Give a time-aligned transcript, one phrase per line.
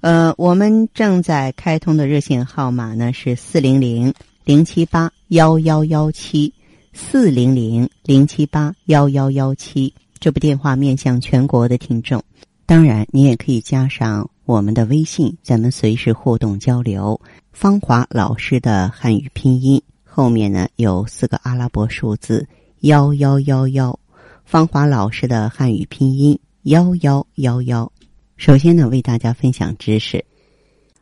[0.00, 4.14] 呃，我们正在开通的热线号码呢是四零零
[4.44, 6.52] 零七八幺幺幺七，
[6.92, 9.92] 四零零零七八幺幺幺七。
[10.20, 12.22] 这部电话面向全国的听众，
[12.64, 14.30] 当然你也可以加上。
[14.44, 17.20] 我们的微信，咱们随时互动交流。
[17.52, 22.46] 芳华老师的汉语拼音后面呢有四个阿拉伯数字
[22.82, 23.98] 幺幺幺幺。
[24.44, 27.90] 芳华老师的汉语拼音幺幺幺幺。
[28.36, 30.22] 首先呢，为大家分享知识。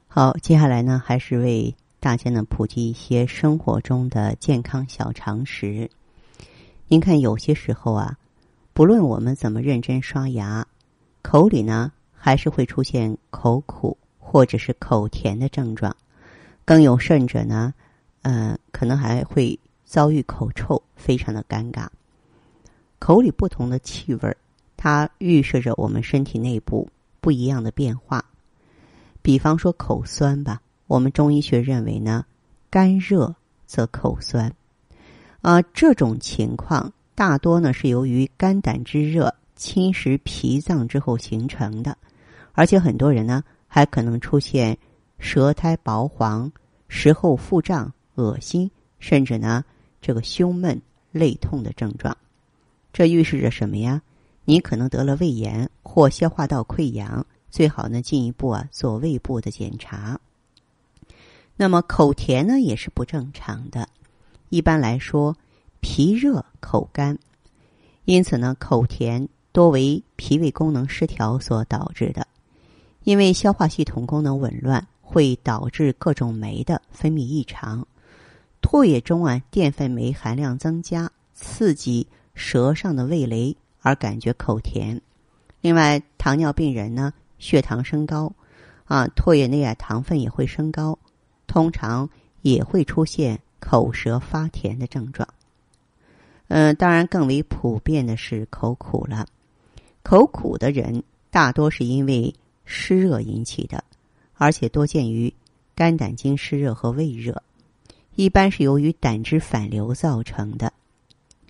[0.07, 5.91] 好，接下来呢，还是为大家呢普及一些生活中的健康小常识。
[6.87, 8.17] 您看，有些时候啊，
[8.73, 10.67] 不论我们怎么认真刷牙，
[11.23, 11.93] 口里呢。
[12.17, 15.95] 还是会出现口苦或者是口甜的症状，
[16.65, 17.75] 更有甚者呢，
[18.23, 21.87] 呃，可能还会遭遇口臭，非常的尴尬。
[22.99, 24.35] 口里不同的气味，
[24.75, 26.89] 它预示着我们身体内部
[27.25, 28.23] 不一样的变化。
[29.23, 32.27] 比方说口酸吧，我们中医学认为呢，
[32.69, 34.53] 肝热则口酸，
[35.41, 41.97] 啊，这种情况大多呢是由于肝胆之热侵蚀脾脏之后形成的。
[42.53, 44.77] 而且很多人呢，还可能出现
[45.19, 46.53] 舌苔薄黄、
[46.89, 49.65] 食后腹胀、恶心，甚至呢
[50.03, 50.79] 这个胸闷、
[51.13, 52.15] 胃痛的症状。
[52.93, 54.03] 这预示着什么呀？
[54.45, 60.21] 你可能得了胃炎或消化道溃疡，最好呢进一步啊做胃部的检查。
[61.57, 63.89] 那么口甜呢也是不正常的，
[64.49, 65.37] 一般来说
[65.81, 67.19] 脾热口干，
[68.05, 72.27] 因此呢口甜多为脾胃功能失调所导致的。
[73.05, 77.87] 因为消化系统功能紊乱，会导致各种酶的分泌异常，
[78.63, 83.55] 唾液中啊淀粉酶含量增加，刺激舌上的味蕾
[83.85, 84.99] 而感觉口甜。
[85.61, 88.33] 另外，糖尿病人呢血糖升高，
[88.87, 90.99] 啊唾液内啊糖分也会升高，
[91.47, 92.09] 通常
[92.41, 95.29] 也会出现口舌发甜的症状。
[96.49, 99.27] 嗯，当然更为普遍的是口苦了。
[100.03, 102.35] 口苦的人大多是因为。
[102.67, 103.85] 湿热引起的，
[104.33, 105.31] 而且多见于
[105.75, 107.43] 肝胆经湿热和胃热，
[108.15, 110.73] 一般是由于胆汁反流造成的。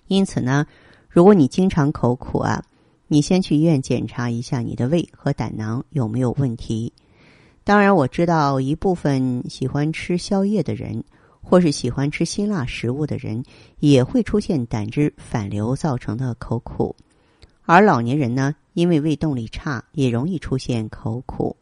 [0.07, 0.67] 因此呢，
[1.15, 2.61] 如果你经常口苦啊，
[3.07, 6.91] 你先去医院检查一下你的胃和胆囊有没有问题。
[7.63, 11.01] 当然，我知道一部分喜欢吃宵夜的人，
[11.41, 13.41] 或是喜欢吃辛辣食物的人，
[13.79, 16.93] 也会出现胆汁反流造成的口苦。
[17.63, 21.55] 而老年人呢，因为胃动力差，也容易出现口苦。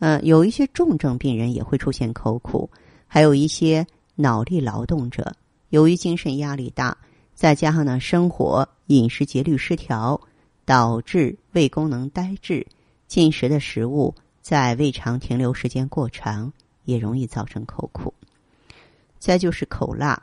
[0.00, 2.68] 呃，有一些重症病人也会出现口苦，
[3.06, 3.86] 还有一些
[4.16, 5.34] 脑力劳动者，
[5.70, 6.94] 由于精神压力大，
[7.34, 10.20] 再加上呢生活饮食节律失调，
[10.64, 12.66] 导致胃功能呆滞，
[13.06, 16.52] 进食的食物在胃肠停留时间过长，
[16.84, 18.12] 也容易造成口苦。
[19.18, 20.22] 再就是口辣，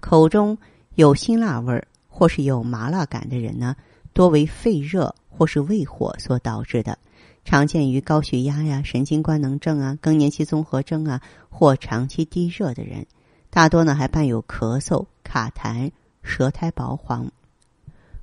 [0.00, 0.56] 口中
[0.94, 3.76] 有辛辣味儿或是有麻辣感的人呢。
[4.12, 6.96] 多为肺热或是胃火所导致的，
[7.44, 11.20] 常见于高血压呀、神经官能症啊、更年期综合征啊
[11.50, 13.04] 或长期低热的人，
[13.50, 15.90] 大多呢还伴有咳嗽、卡痰、
[16.24, 17.30] 舌苔薄黄。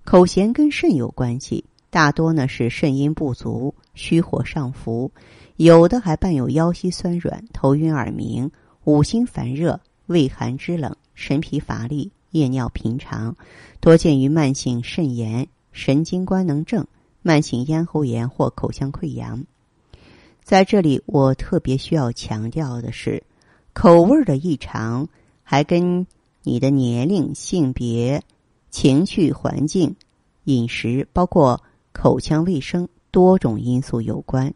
[0.03, 5.09] 口咸跟肾有关系，大多呢是肾阴不足、虚火上浮，
[5.56, 8.51] 有的还伴有腰膝酸软、头晕耳鸣、
[8.84, 13.38] 五心烦热、畏寒肢冷、神疲乏力、夜尿频长，
[13.79, 15.47] 多见于慢性肾炎。
[15.73, 16.85] 神经官能症、
[17.22, 19.45] 慢性咽喉炎或口腔溃疡，
[20.44, 23.23] 在这里我特别需要强调的是，
[23.71, 25.07] 口味的异常
[25.44, 26.06] 还跟
[26.43, 28.23] 你的年龄、性别、
[28.69, 29.95] 情绪、环境、
[30.45, 31.61] 饮食，包括
[31.91, 34.53] 口腔卫生多种因素有关。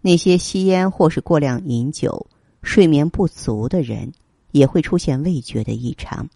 [0.00, 2.26] 那些吸烟或是过量饮酒、
[2.62, 4.12] 睡眠不足的人，
[4.52, 6.28] 也会出现味觉的异常。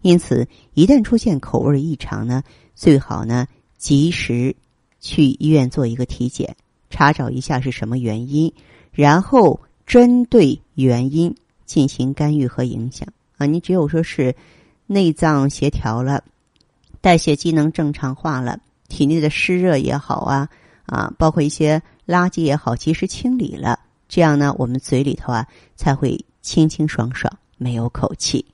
[0.00, 2.42] 因此，一旦出现口味异常呢？
[2.74, 3.46] 最好呢，
[3.78, 4.56] 及时
[5.00, 6.56] 去医院做一个体检，
[6.90, 8.52] 查找一下是什么原因，
[8.92, 11.34] 然后针对原因
[11.64, 13.46] 进行干预和影响啊。
[13.46, 14.34] 你只有说是
[14.86, 16.22] 内脏协调了，
[17.00, 18.58] 代谢机能正常化了，
[18.88, 20.48] 体内的湿热也好啊
[20.86, 23.78] 啊，包括一些垃圾也好，及时清理了，
[24.08, 25.46] 这样呢，我们嘴里头啊
[25.76, 28.44] 才会清清爽爽没有口气。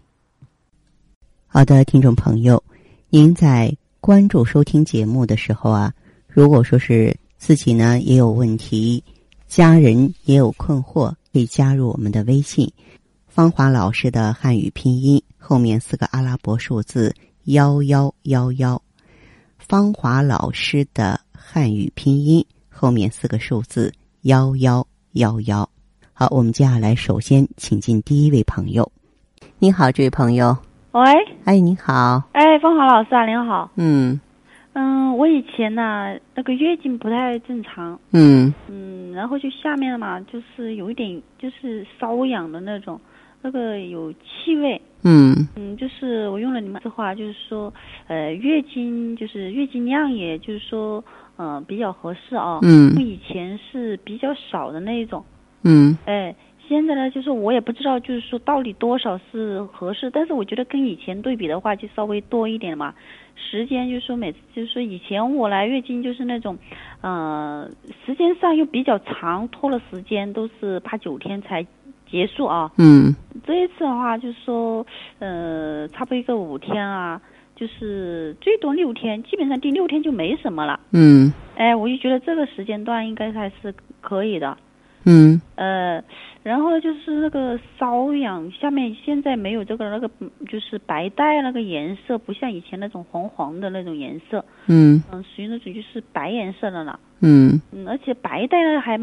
[1.47, 2.62] 好的，听众朋友，
[3.09, 5.93] 您在关注收听节目的时候啊，
[6.29, 9.03] 如果说是自己呢也有问题，
[9.49, 12.73] 家人也有困惑，可以加入我们的微信
[13.31, 18.82] “芳华老师的汉语拼音”后面四个阿拉伯数字幺幺幺幺，
[19.56, 23.93] 芳华老师的汉语拼音后面四个数字
[24.23, 25.67] 幺幺幺幺。
[26.12, 28.91] 好，我们接下来首先请进第一位朋友。
[29.61, 30.56] 你好，这位朋友。
[30.91, 31.00] 喂。
[31.44, 32.21] 哎，你好。
[32.32, 33.71] 哎，芳华老师啊，您好。
[33.77, 34.21] 嗯。
[34.73, 37.99] 嗯，我以前呢，那个月经不太正常。
[38.11, 38.53] 嗯。
[38.69, 43.00] 嗯，然后就下面嘛，就是有一点，就是瘙痒的那种，
[43.43, 44.81] 那个有气味。
[45.03, 45.49] 嗯。
[45.57, 47.73] 嗯，就是我用了你们的话，就是说，
[48.07, 51.03] 呃，月经就是月经量，也就是说，
[51.39, 52.59] 嗯，比较合适啊。
[52.63, 52.95] 嗯。
[53.01, 55.25] 以前是比较少的那一种。
[55.63, 56.35] 嗯，哎，
[56.67, 62.95] 现在呢，就是我也不知道，就是说到底多少是合适，但是我觉得跟以前对比的话，就稍微多一点嘛。
[63.37, 66.57] 时间就是说每次就是说以前我来月经就是那种，
[67.01, 67.69] 呃，
[68.07, 71.67] 时间上又比较长，拖了时间都是八九天才
[72.11, 72.71] 结束啊。
[72.79, 73.15] 嗯，
[73.47, 74.87] 这一次的话就是说，
[75.19, 77.21] 呃，差不多一个五天啊，
[77.57, 80.81] 就是最多六天，基本上第六天就没什么了。
[80.93, 84.57] 嗯，哎，我就觉得这个时间段应该还是可以的。
[85.07, 86.05] 嗯，呃，
[86.43, 90.11] 然后就是那个瘙痒，下面现在没有这个那个，
[90.47, 94.45] 就是白带那个颜色，不像以前那种黄黄的那种颜色。
[94.67, 97.01] 嗯嗯，属于那种就是白颜色的了。
[97.23, 98.99] 嗯嗯，而且白带呢还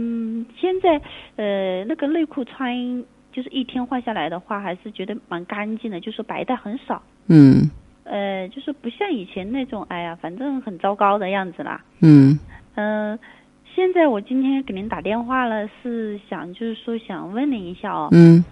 [0.56, 1.02] 现在
[1.36, 3.04] 呃那个内裤穿
[3.38, 7.00] 就是一天换下来的话，还是觉得蛮干净的，就是白带很少。
[7.28, 7.70] 嗯，
[8.04, 11.80] 呃，就是不像以前那种，哎呀，反正很糟糕的样子啦。
[12.02, 12.40] 嗯
[12.74, 13.20] 嗯。
[13.76, 18.10] 现在我今天给您打电话了，是想就是说想问您一下哦。
[18.12, 18.44] 嗯。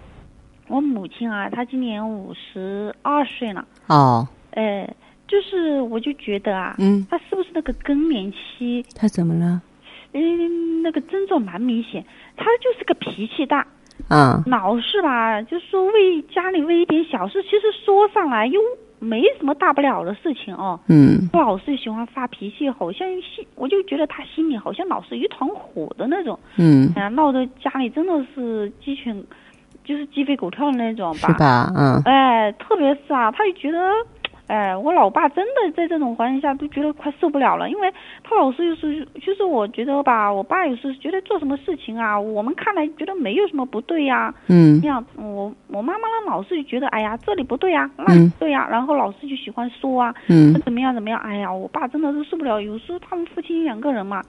[0.68, 3.66] 我母亲啊，她今年五十二岁了。
[3.88, 4.28] 哦。
[4.52, 4.88] 哎，
[5.26, 8.86] 就是我就觉得啊，嗯，她是不是那个更年期？
[8.94, 9.60] 她怎么了？
[10.12, 12.04] 嗯，那个症状蛮明显，
[12.36, 13.66] 她就是个脾气大。
[14.08, 14.42] 啊。
[14.46, 18.60] 老是吧，就说为家里为一点小事，其实说上来又。
[18.98, 20.80] 没什么大不了的事情哦。
[20.88, 21.28] 嗯。
[21.34, 26.36] 老是喜欢发脾气，好像心，我就觉得他心里好像老是一团火的那种。
[26.56, 26.90] 嗯。
[26.96, 29.22] 哎呀，闹得家里真的是鸡犬，
[29.84, 31.28] 就是鸡飞狗跳的那种吧。
[31.28, 31.70] 是吧？
[31.76, 32.00] 嗯。
[32.06, 33.78] 哎，特别是啊，他就觉得。
[34.46, 44.32] 哎，我老爸真的在这种环境下都觉得快受不了了，因为他老是就是就是我觉得吧，我爸有时觉得做什么事情啊，我们看来觉得没有什么不对呀。
[44.48, 44.80] 嗯。
[44.80, 52.60] 像我我妈妈呢，老是觉得哎呀这里不对呀，那里不对呀，然后老是就喜欢说啊，嗯，怎么样怎么样，哎呀，我爸真的是受不了。
[52.60, 54.22] 有时候他们夫妻两个人嘛，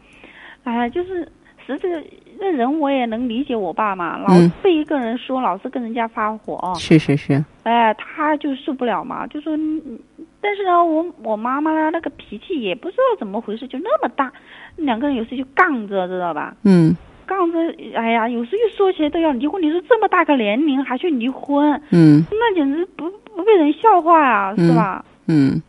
[0.64, 1.32] 哎呀，就是
[1.68, 2.04] 实这个
[2.40, 6.74] 那人我也能理解我爸嘛，老是被一个人说，老是跟人家发火。
[6.76, 7.44] 是是是。
[7.64, 9.58] 哎，他就受不了嘛，就说。
[10.40, 14.32] 但是呢，我我妈妈呢，那个脾气也不知道怎么回事，就那么大，
[14.78, 16.56] 两个人有时就杠着，知道吧？
[16.64, 16.96] 嗯。
[17.26, 17.60] 杠着，
[17.96, 19.62] 哎呀，有时一说起来都要离婚。
[19.62, 21.82] 你说这么大个年龄还去离婚？
[21.92, 22.24] 嗯。
[22.32, 25.04] 那简直不不被人笑话呀，是吧？
[25.28, 25.62] 嗯。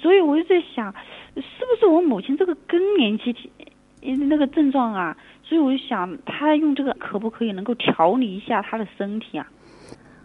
[0.00, 0.94] 所以我就在想，
[1.34, 3.34] 是不是我母亲这个更年期
[4.02, 5.16] 那个症状啊？
[5.42, 9.46] 所以我就想，他用这个可不可以能够调理一下他的身体啊？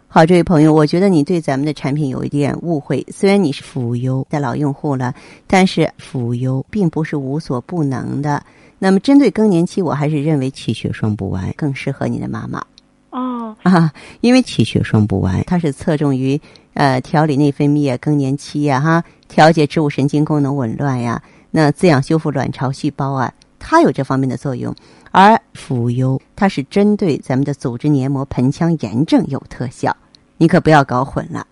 [0.08, 3.04] 好，这位朋友，我觉得你对咱们的产品有一点误会。
[3.10, 5.12] 虽然你是妇优的老用户了，
[5.46, 8.42] 但是妇优并不是无所不能的。
[8.78, 12.64] 那么，针对更年期，我还是认为气血双补丸更适合你的妈妈。
[13.10, 16.40] 哦啊，因为气血双补丸它是侧重于
[16.72, 24.74] 呃调理内分泌啊、更年期呀、哈调节植物神经功能紊乱呀、那滋养修复卵巢细胞啊，它有这方面的作用。
[25.10, 29.96] 而妇优它是针对咱们的组织黏膜盆腔炎症有特效，
[30.36, 31.46] 你可不要搞混了。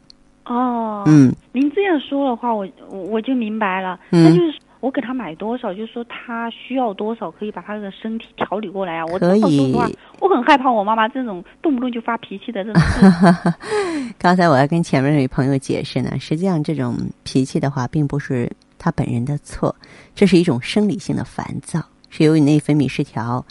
[0.44, 3.98] 哦，嗯，您这样说的话，我我就明白了。
[4.10, 9.06] 嗯，那就是我给他买多少，就是说他需要多少，可以把他的身体调理过来啊。
[9.06, 9.74] 我可以。
[10.20, 12.82] 我很害怕我妈妈这种动不动就发脾气的这种。
[14.18, 16.94] 刚才我还跟前面那位朋友解释呢，实际上这种
[17.24, 18.48] 脾气的话，并不是
[18.78, 19.74] 他本人的错，
[20.14, 21.82] 这是一种生理性的烦躁。
[22.16, 23.44] 是由于内分泌失调，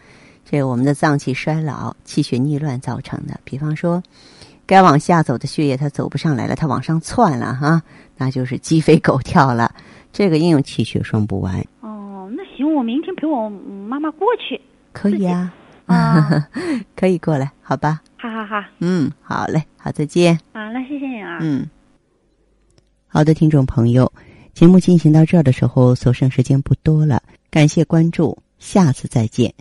[0.43, 3.39] 这我们的脏器衰老、气血逆乱造成的。
[3.43, 4.01] 比方说，
[4.65, 7.79] 该往下走的血液它走不上来了，它往上窜了哈，
[8.17, 9.72] 那就是鸡飞狗跳了。
[10.12, 11.63] 这个应用气血双补丸。
[11.81, 14.60] 哦，那行，我明天陪我妈妈过去。
[14.91, 15.53] 可以啊，
[15.86, 16.48] 啊，
[16.95, 18.01] 可以过来，好吧？
[18.17, 18.67] 哈哈哈。
[18.79, 20.34] 嗯，好嘞，好，再见。
[20.53, 21.38] 啊，那谢谢你啊。
[21.41, 21.69] 嗯，
[23.05, 24.12] 好的，听众朋友，
[24.55, 28.36] 节目进行到这儿的时候，所剩时间不多了，感谢关注。
[28.59, 29.53] 下次再见。